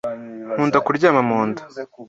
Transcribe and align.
Nkunda 0.53 0.77
kuryama 0.85 1.21
munda. 1.29 1.61